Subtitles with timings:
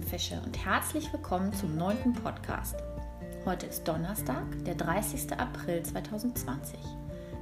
[0.00, 2.76] Dosenfische und herzlich willkommen zum neunten Podcast.
[3.44, 5.38] Heute ist Donnerstag, der 30.
[5.38, 6.78] April 2020.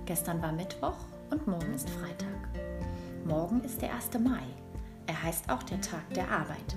[0.06, 0.96] Gestern war Mittwoch
[1.30, 2.48] und morgen ist Freitag.
[3.24, 4.18] Morgen ist der 1.
[4.18, 4.42] Mai.
[5.06, 6.76] Er heißt auch der Tag der Arbeit.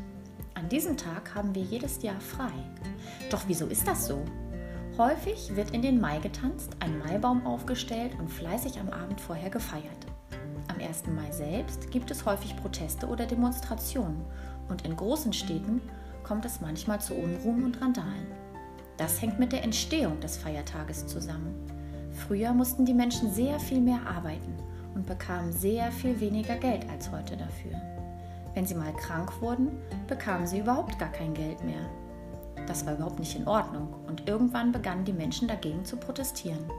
[0.54, 2.54] An diesem Tag haben wir jedes Jahr frei.
[3.32, 4.24] Doch wieso ist das so?
[4.98, 10.06] Häufig wird in den Mai getanzt, ein Maibaum aufgestellt und fleißig am Abend vorher gefeiert.
[10.68, 11.08] Am 1.
[11.08, 14.24] Mai selbst gibt es häufig Proteste oder Demonstrationen
[14.70, 15.82] und in großen Städten
[16.24, 18.28] kommt es manchmal zu Unruhen und Randalen.
[18.98, 21.56] Das hängt mit der Entstehung des Feiertages zusammen.
[22.12, 24.56] Früher mussten die Menschen sehr viel mehr arbeiten
[24.94, 27.82] und bekamen sehr viel weniger Geld als heute dafür.
[28.54, 29.70] Wenn sie mal krank wurden,
[30.08, 31.90] bekamen sie überhaupt gar kein Geld mehr.
[32.68, 36.70] Das war überhaupt nicht in Ordnung und irgendwann begannen die Menschen dagegen zu protestieren.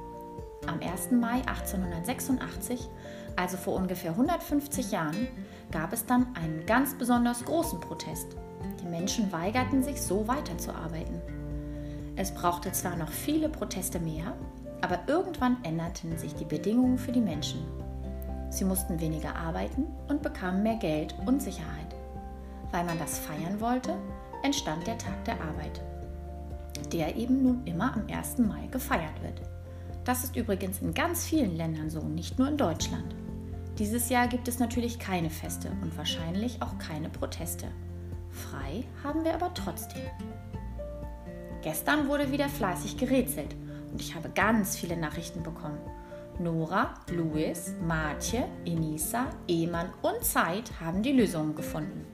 [0.66, 1.10] Am 1.
[1.10, 2.88] Mai 1886,
[3.34, 5.26] also vor ungefähr 150 Jahren,
[5.72, 8.36] gab es dann einen ganz besonders großen Protest.
[8.80, 11.20] Die Menschen weigerten sich, so weiterzuarbeiten.
[12.14, 14.34] Es brauchte zwar noch viele Proteste mehr,
[14.82, 17.64] aber irgendwann änderten sich die Bedingungen für die Menschen.
[18.50, 21.96] Sie mussten weniger arbeiten und bekamen mehr Geld und Sicherheit.
[22.70, 23.96] Weil man das feiern wollte,
[24.42, 25.80] entstand der Tag der Arbeit,
[26.92, 28.38] der eben nun immer am 1.
[28.38, 29.40] Mai gefeiert wird.
[30.04, 33.14] Das ist übrigens in ganz vielen Ländern so, nicht nur in Deutschland.
[33.78, 37.68] Dieses Jahr gibt es natürlich keine Feste und wahrscheinlich auch keine Proteste.
[38.30, 40.02] Frei haben wir aber trotzdem.
[41.62, 43.54] Gestern wurde wieder fleißig gerätselt
[43.90, 45.78] und ich habe ganz viele Nachrichten bekommen.
[46.38, 52.06] Nora, Louis, Martje, Enisa, Eman und Zeit haben die Lösungen gefunden.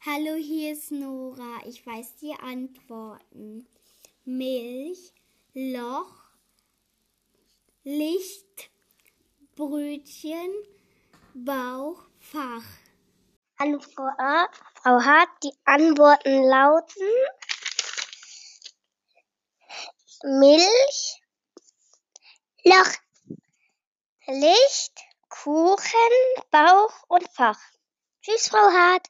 [0.00, 1.58] Hallo, hier ist Nora.
[1.66, 3.66] Ich weiß die Antworten.
[4.24, 5.12] Milch,
[5.54, 6.17] Loch,
[7.84, 8.70] Licht,
[9.54, 10.52] Brötchen,
[11.32, 12.64] Bauch, Fach.
[13.58, 17.08] Hallo Frau, A, Frau Hart, die Antworten lauten
[20.24, 21.22] Milch,
[22.64, 22.92] Loch,
[24.26, 24.98] Licht,
[25.28, 27.60] Kuchen, Bauch und Fach.
[28.22, 29.06] Tschüss, Frau Hart.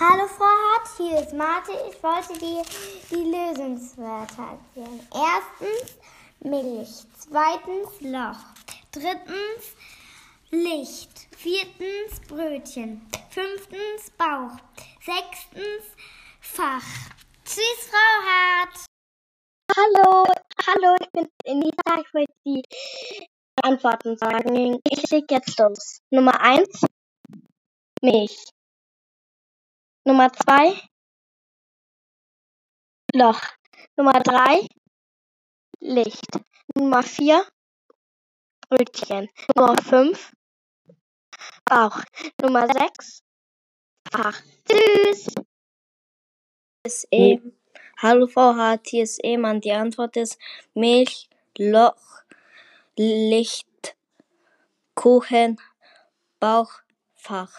[0.00, 1.72] Hallo Frau Hart, hier ist Marte.
[1.90, 2.62] Ich wollte dir
[3.10, 5.08] die Lösungswörter erzählen.
[5.12, 5.98] Erstens
[6.40, 8.38] Milch, zweitens Loch,
[8.92, 9.74] drittens
[10.50, 14.56] Licht, viertens Brötchen, fünftens Bauch,
[15.02, 15.84] sechstens
[16.40, 16.84] Fach.
[17.44, 18.86] Tschüss, Frau Hart.
[19.74, 20.24] Hallo,
[20.66, 22.00] hallo, ich bin Anita.
[22.00, 22.62] Ich wollte die
[23.62, 24.80] Antworten sagen.
[24.88, 26.00] Ich leg jetzt los.
[26.10, 26.86] Nummer eins
[28.02, 28.36] Milch.
[30.04, 30.80] Nummer zwei
[33.12, 33.40] Loch.
[33.96, 34.66] Nummer drei
[35.80, 36.40] Licht.
[36.74, 37.44] Nummer vier
[38.68, 39.28] Brötchen.
[39.54, 40.32] Nummer fünf
[41.64, 42.00] Bauch.
[42.40, 43.22] Nummer sechs
[44.10, 44.40] Fach.
[44.68, 45.26] Tschüss.
[46.84, 47.40] ist E.
[47.98, 48.26] Hallo
[48.86, 49.60] hier ist Eman.
[49.60, 50.38] Die Antwort ist
[50.74, 51.28] Milch,
[51.58, 52.22] Loch,
[52.96, 53.96] Licht,
[54.94, 55.60] Kuchen,
[56.40, 56.72] Bauch,
[57.14, 57.52] Fach.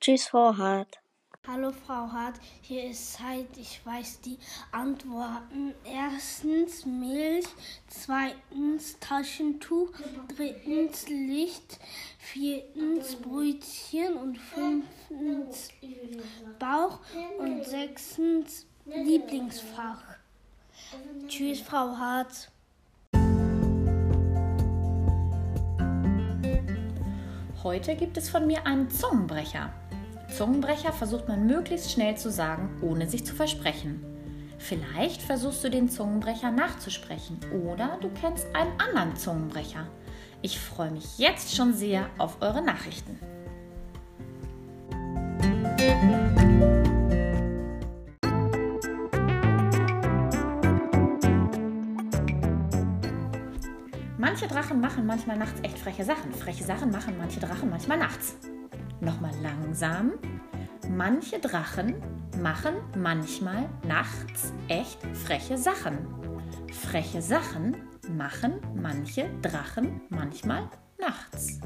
[0.00, 0.99] Tschüss, Hart.
[1.48, 3.46] Hallo Frau Hart, hier ist Zeit.
[3.56, 4.36] Ich weiß die
[4.72, 5.74] Antworten.
[5.84, 7.46] Erstens Milch,
[7.88, 9.90] zweitens Taschentuch,
[10.36, 11.80] drittens Licht,
[12.18, 15.70] viertens Brötchen und fünftens
[16.58, 17.00] Bauch
[17.38, 20.02] und sechstens Lieblingsfach.
[21.26, 22.50] Tschüss, Frau Hart.
[27.62, 29.72] Heute gibt es von mir einen Zungenbrecher.
[30.36, 34.04] Zungenbrecher versucht man möglichst schnell zu sagen, ohne sich zu versprechen.
[34.58, 39.86] Vielleicht versuchst du den Zungenbrecher nachzusprechen oder du kennst einen anderen Zungenbrecher.
[40.42, 43.18] Ich freue mich jetzt schon sehr auf eure Nachrichten.
[54.18, 56.32] Manche Drachen machen manchmal nachts echt freche Sachen.
[56.32, 58.36] Freche Sachen machen manche Drachen manchmal nachts.
[59.00, 60.12] Nochmal langsam.
[60.90, 61.94] Manche Drachen
[62.42, 65.98] machen manchmal nachts echt freche Sachen.
[66.72, 67.76] Freche Sachen
[68.16, 70.68] machen manche Drachen manchmal
[70.98, 71.60] nachts.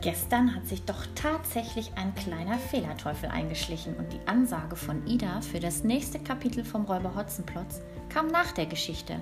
[0.00, 5.60] Gestern hat sich doch tatsächlich ein kleiner Fehlerteufel eingeschlichen und die Ansage von Ida für
[5.60, 7.80] das nächste Kapitel vom Räuber Hotzenplotz
[8.12, 9.20] kam nach der Geschichte.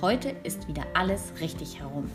[0.00, 2.10] Heute ist wieder alles richtig herum.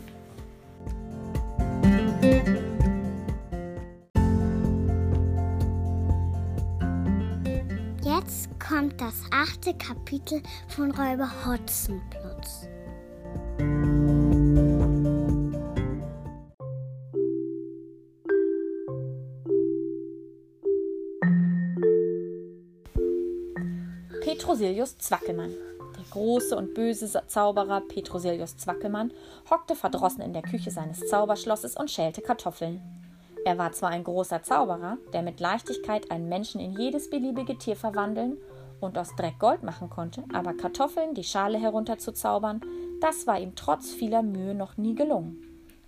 [8.02, 12.66] Jetzt kommt das achte Kapitel von Räuber Hotzenplotz.
[24.24, 25.54] Petrosilius Zwackelmann.
[26.10, 29.12] Große und böse Zauberer Petrosilius Zwackelmann
[29.50, 32.80] hockte verdrossen in der Küche seines Zauberschlosses und schälte Kartoffeln.
[33.44, 37.76] Er war zwar ein großer Zauberer, der mit Leichtigkeit einen Menschen in jedes beliebige Tier
[37.76, 38.38] verwandeln
[38.80, 42.60] und aus Dreck Gold machen konnte, aber Kartoffeln die Schale herunterzuzaubern,
[43.00, 45.42] das war ihm trotz vieler Mühe noch nie gelungen.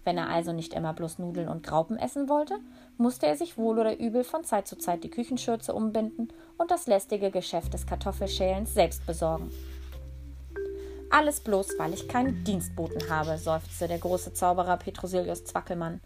[0.04, 2.58] Wenn er also nicht immer bloß Nudeln und Graupen essen wollte,
[2.96, 6.86] musste er sich wohl oder übel von Zeit zu Zeit die Küchenschürze umbinden und das
[6.86, 9.50] lästige Geschäft des Kartoffelschälens selbst besorgen.
[11.10, 16.00] Alles bloß, weil ich keinen Dienstboten habe, seufzte der große Zauberer Petrosilius Zwackelmann.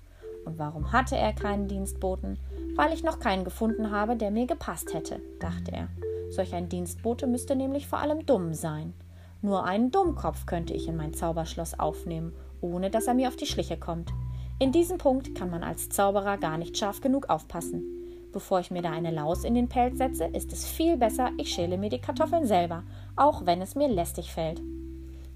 [0.47, 2.39] Und warum hatte er keinen Dienstboten?
[2.75, 5.89] Weil ich noch keinen gefunden habe, der mir gepasst hätte, dachte er.
[6.31, 8.95] Solch ein Dienstbote müsste nämlich vor allem dumm sein.
[9.43, 13.47] Nur einen Dummkopf könnte ich in mein Zauberschloss aufnehmen, ohne dass er mir auf die
[13.47, 14.11] Schliche kommt.
[14.59, 17.85] In diesem Punkt kann man als Zauberer gar nicht scharf genug aufpassen.
[18.33, 21.51] Bevor ich mir da eine Laus in den Pelz setze, ist es viel besser, ich
[21.51, 22.85] schäle mir die Kartoffeln selber,
[23.17, 24.63] auch wenn es mir lästig fällt.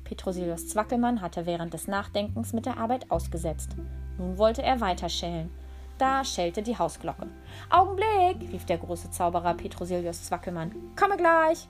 [0.08, 3.76] Petrosilius Zwackelmann hatte während des Nachdenkens mit der Arbeit ausgesetzt.
[4.16, 5.50] Nun wollte er weiter schälen.
[5.98, 7.26] Da schellte die Hausglocke.
[7.68, 10.72] Augenblick, rief der große Zauberer Petrosilius Zwackelmann.
[10.98, 11.68] Komme gleich!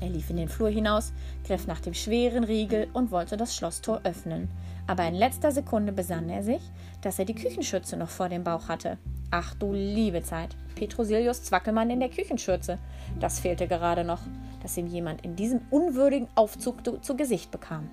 [0.00, 1.12] Er lief in den Flur hinaus,
[1.44, 4.48] griff nach dem schweren Riegel und wollte das Schlosstor öffnen.
[4.86, 6.62] Aber in letzter Sekunde besann er sich,
[7.02, 8.96] dass er die Küchenschürze noch vor dem Bauch hatte.
[9.30, 10.56] Ach du liebe Zeit!
[10.74, 12.78] Petrosilius Zwackelmann in der Küchenschürze.
[13.20, 14.20] Das fehlte gerade noch,
[14.62, 17.90] dass ihm jemand in diesem unwürdigen Aufzug zu Gesicht bekam.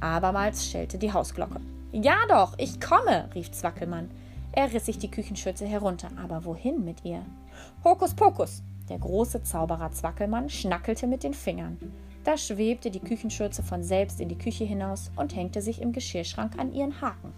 [0.00, 1.60] Abermals schellte die Hausglocke.
[1.92, 4.10] Ja doch, ich komme, rief Zwackelmann.
[4.52, 7.22] Er riss sich die Küchenschürze herunter, aber wohin mit ihr?
[7.84, 8.62] Hokus pokus!
[8.88, 11.76] Der große Zauberer Zwackelmann schnackelte mit den Fingern.
[12.24, 16.58] Da schwebte die Küchenschürze von selbst in die Küche hinaus und hängte sich im Geschirrschrank
[16.58, 17.32] an ihren Haken.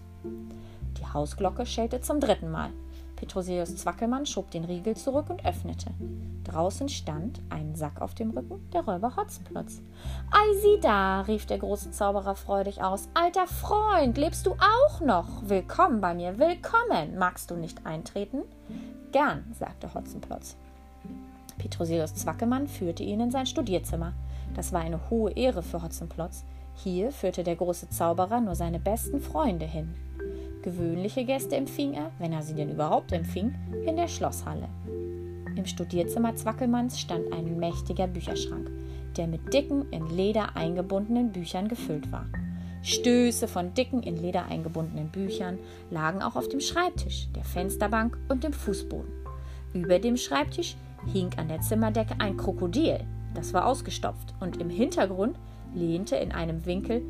[0.97, 2.71] Die Hausglocke schellte zum dritten Mal.
[3.19, 5.91] Petrosius Zwackelmann schob den Riegel zurück und öffnete.
[6.45, 9.81] Draußen stand, ein Sack auf dem Rücken, der Räuber Hotzenplotz.
[10.31, 13.09] Ei, sieh da, rief der große Zauberer freudig aus.
[13.13, 15.27] Alter Freund, lebst du auch noch?
[15.43, 17.17] Willkommen bei mir, willkommen.
[17.17, 18.43] Magst du nicht eintreten?
[19.11, 20.55] Gern, sagte Hotzenplotz.
[21.57, 24.13] Petrosius Zwackelmann führte ihn in sein Studierzimmer.
[24.55, 26.45] Das war eine hohe Ehre für Hotzenplotz.
[26.73, 29.93] Hier führte der große Zauberer nur seine besten Freunde hin.
[30.69, 33.55] Gewöhnliche Gäste empfing er, wenn er sie denn überhaupt empfing,
[33.87, 34.69] in der Schlosshalle.
[35.55, 38.69] Im Studierzimmer Zwackelmanns stand ein mächtiger Bücherschrank,
[39.17, 42.27] der mit dicken, in Leder eingebundenen Büchern gefüllt war.
[42.83, 45.57] Stöße von dicken, in Leder eingebundenen Büchern
[45.89, 49.11] lagen auch auf dem Schreibtisch, der Fensterbank und dem Fußboden.
[49.73, 50.75] Über dem Schreibtisch
[51.11, 52.99] hing an der Zimmerdecke ein Krokodil,
[53.33, 55.35] das war ausgestopft, und im Hintergrund
[55.73, 57.01] lehnte in einem Winkel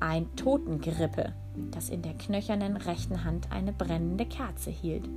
[0.00, 1.32] ein Totengrippe,
[1.70, 5.08] das in der knöchernen rechten Hand eine brennende Kerze hielt.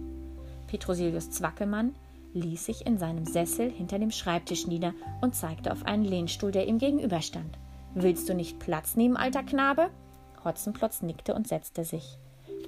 [0.67, 1.95] Petrosilius Zwackelmann
[2.33, 6.67] ließ sich in seinem Sessel hinter dem Schreibtisch nieder und zeigte auf einen Lehnstuhl, der
[6.67, 7.57] ihm gegenüberstand.
[7.95, 9.89] Willst du nicht Platz nehmen, alter Knabe?
[10.43, 12.17] Hotzenplotz nickte und setzte sich.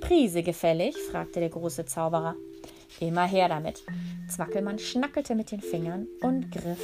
[0.02, 0.96] Prise gefällig?
[1.12, 2.36] fragte der große Zauberer.
[3.00, 3.84] Immer her damit.
[4.28, 6.84] Zwackelmann schnackelte mit den Fingern und griff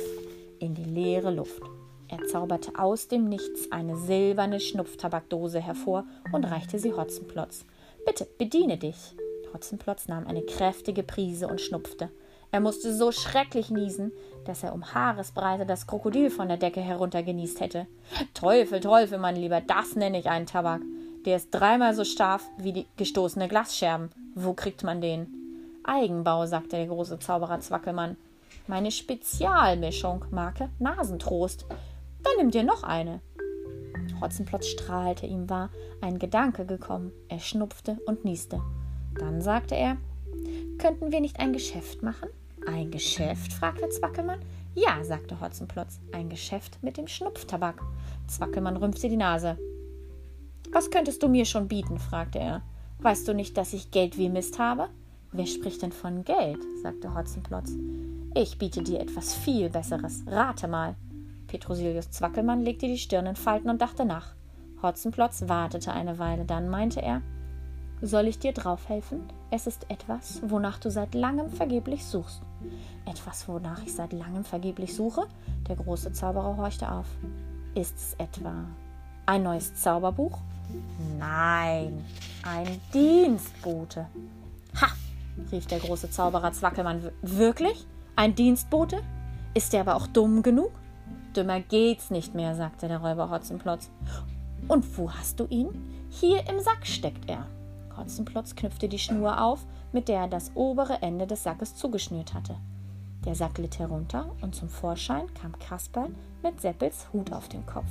[0.59, 1.61] in die leere Luft.
[2.07, 7.65] Er zauberte aus dem Nichts eine silberne Schnupftabakdose hervor und reichte sie Hotzenplotz.
[8.05, 9.15] Bitte, bediene dich.
[9.53, 12.09] Hotzenplotz nahm eine kräftige Prise und schnupfte.
[12.51, 14.11] Er musste so schrecklich niesen,
[14.45, 17.87] dass er um Haaresbreite das Krokodil von der Decke heruntergenießt hätte.
[18.33, 20.81] Teufel, Teufel, mein Lieber, das nenne ich einen Tabak.
[21.25, 24.11] Der ist dreimal so scharf wie die gestoßene Glasscherben.
[24.35, 25.27] Wo kriegt man den?
[25.83, 28.15] Eigenbau, sagte der große Zauberer Zwackelmann.
[28.67, 31.65] Meine Spezialmischung, Marke Nasentrost.
[32.25, 33.21] Dann nimm dir noch eine.
[34.19, 35.69] Hotzenplotz strahlte, ihm war
[36.01, 37.11] ein Gedanke gekommen.
[37.29, 38.61] Er schnupfte und nieste.
[39.17, 39.97] Dann sagte er,
[40.77, 42.29] könnten wir nicht ein Geschäft machen?
[42.67, 43.53] Ein Geschäft?
[43.53, 44.39] fragte Zwackelmann.
[44.73, 47.81] Ja, sagte Hotzenplotz, ein Geschäft mit dem Schnupftabak.
[48.27, 49.57] Zwackelmann rümpfte die Nase.
[50.71, 51.99] Was könntest du mir schon bieten?
[51.99, 52.61] fragte er.
[52.99, 54.89] Weißt du nicht, dass ich Geld wie Mist habe?
[55.31, 56.59] Wer spricht denn von Geld?
[56.81, 57.71] sagte Hotzenplotz.
[58.33, 60.23] Ich biete dir etwas viel Besseres.
[60.27, 60.95] Rate mal.
[61.47, 64.35] Petrosilius Zwackelmann legte die Stirn in Falten und dachte nach.
[64.81, 67.21] Hotzenplotz wartete eine Weile, dann meinte er
[68.01, 69.21] Soll ich dir draufhelfen?
[69.51, 72.41] Es ist etwas, wonach du seit langem vergeblich suchst.
[73.05, 75.27] Etwas, wonach ich seit langem vergeblich suche?
[75.67, 77.07] Der große Zauberer horchte auf.
[77.73, 78.65] Ist es etwa
[79.25, 80.39] ein neues Zauberbuch?
[81.17, 82.05] Nein,
[82.43, 84.07] ein Dienstbote.
[84.81, 84.87] Ha!
[85.51, 87.11] rief der große Zauberer Zwackelmann.
[87.21, 87.85] Wirklich?
[88.15, 89.01] Ein Dienstbote?
[89.53, 90.71] Ist er aber auch dumm genug?
[91.35, 93.89] Dümmer geht's nicht mehr, sagte der Räuber Hotzenplotz.
[94.67, 95.69] Und wo hast du ihn?
[96.09, 97.45] Hier im Sack steckt er.
[97.97, 102.55] Hotzenplotz knüpfte die Schnur auf, mit der er das obere Ende des Sackes zugeschnürt hatte.
[103.25, 106.09] Der Sack glitt herunter und zum Vorschein kam Kasperl
[106.43, 107.89] mit Seppels Hut auf dem Kopf.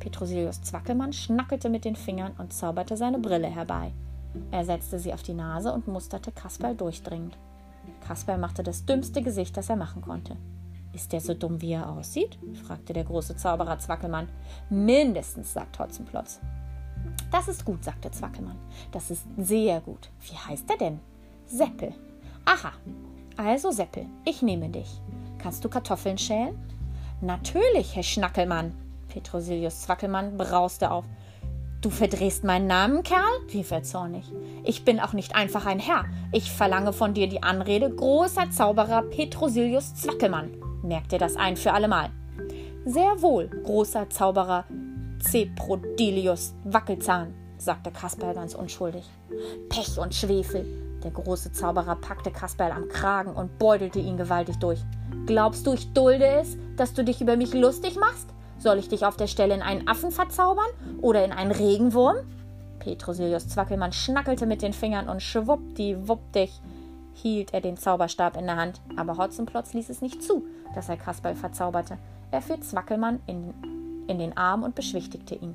[0.00, 3.92] Petrosilius Zwackelmann schnackelte mit den Fingern und zauberte seine Brille herbei.
[4.50, 7.36] Er setzte sie auf die Nase und musterte Kasperl durchdringend.
[8.06, 10.36] Kasperl machte das dümmste Gesicht, das er machen konnte.
[10.96, 12.38] Ist der so dumm, wie er aussieht?
[12.66, 14.30] fragte der große Zauberer Zwackelmann.
[14.70, 16.40] Mindestens, sagt Hotzenplotz.
[17.30, 18.56] Das ist gut, sagte Zwackelmann.
[18.92, 20.08] Das ist sehr gut.
[20.22, 21.00] Wie heißt er denn?
[21.44, 21.92] Seppel.
[22.46, 22.72] Aha.
[23.36, 25.02] Also Seppel, ich nehme dich.
[25.36, 26.56] Kannst du Kartoffeln schälen?
[27.20, 28.72] Natürlich, Herr Schnackelmann.
[29.08, 31.04] Petrosilius Zwackelmann brauste auf.
[31.82, 33.20] Du verdrehst meinen Namen, Kerl?
[33.52, 34.24] rief er zornig.
[34.64, 36.06] Ich bin auch nicht einfach ein Herr.
[36.32, 40.65] Ich verlange von dir die Anrede großer Zauberer Petrosilius Zwackelmann.
[40.86, 42.10] Merk dir das ein für allemal.
[42.84, 44.64] Sehr wohl, großer Zauberer
[45.20, 49.04] Ceprodilius Wackelzahn, sagte Kasperl ganz unschuldig.
[49.68, 50.64] Pech und Schwefel.
[51.02, 54.78] Der große Zauberer packte Kasperl am Kragen und beutelte ihn gewaltig durch.
[55.26, 58.28] Glaubst du, ich dulde es, dass du dich über mich lustig machst?
[58.58, 60.70] Soll ich dich auf der Stelle in einen Affen verzaubern
[61.02, 62.18] oder in einen Regenwurm?
[62.78, 66.52] Petrosilius Zwackelmann schnackelte mit den Fingern und schwuppdiwuppdig
[67.16, 68.80] hielt er den Zauberstab in der Hand.
[68.96, 71.98] Aber Hotzenplotz ließ es nicht zu, dass er Kasperl verzauberte.
[72.30, 73.54] Er fiel Zwackelmann in,
[74.06, 75.54] in den Arm und beschwichtigte ihn.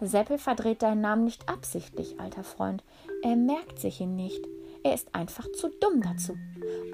[0.00, 2.84] Seppel verdreht deinen Namen nicht absichtlich, alter Freund.
[3.22, 4.44] Er merkt sich ihn nicht.
[4.84, 6.36] Er ist einfach zu dumm dazu.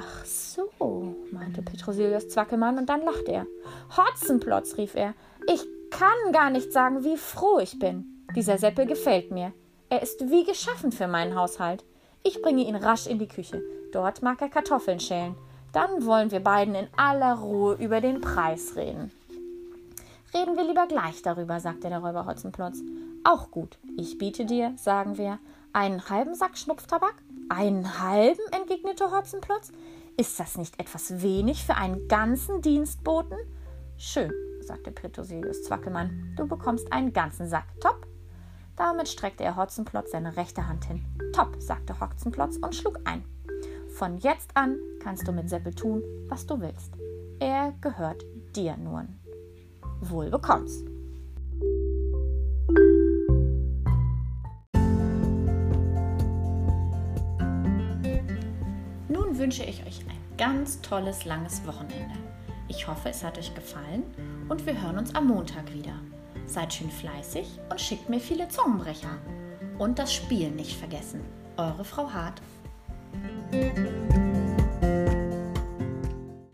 [0.01, 3.47] Ach so, meinte Petrosilius Zwackelmann und dann lachte er.
[3.97, 5.15] Hotzenplotz, rief er.
[5.53, 8.25] Ich kann gar nicht sagen, wie froh ich bin.
[8.35, 9.53] Dieser Seppel gefällt mir.
[9.91, 11.85] Er ist wie geschaffen für meinen Haushalt.
[12.27, 13.63] Ich bringe ihn rasch in die Küche.
[13.93, 15.35] Dort mag er Kartoffeln schälen.
[15.73, 19.13] Dann wollen wir beiden in aller Ruhe über den Preis reden.
[20.33, 22.79] Reden wir lieber gleich darüber, sagte der Räuber Hotzenplotz.
[23.25, 23.77] Auch gut.
[23.99, 25.39] Ich biete dir, sagen wir,
[25.75, 27.15] einen halben Sack Schnupftabak?
[27.51, 28.41] Einen halben?
[28.53, 29.71] entgegnete Hotzenplotz.
[30.17, 33.37] Ist das nicht etwas wenig für einen ganzen Dienstboten?
[33.99, 36.33] Schön, sagte Petrosilius Zwackelmann.
[36.39, 37.67] Du bekommst einen ganzen Sack.
[37.81, 38.07] Top.
[38.77, 41.05] Damit streckte er Hotzenplotz seine rechte Hand hin.
[41.35, 43.25] Top, sagte Hotzenplotz und schlug ein.
[43.89, 46.93] Von jetzt an kannst du mit Seppel tun, was du willst.
[47.41, 48.25] Er gehört
[48.55, 49.09] dir nun.
[50.01, 50.87] Wohl bekommst.
[59.09, 62.15] Nun wünsche ich euch ein ganz tolles, langes Wochenende.
[62.69, 64.05] Ich hoffe, es hat euch gefallen
[64.49, 65.99] und wir hören uns am Montag wieder.
[66.47, 69.19] Seid schön fleißig und schickt mir viele Zungenbrecher.
[69.79, 71.21] Und das Spiel nicht vergessen.
[71.57, 72.41] Eure Frau Hart.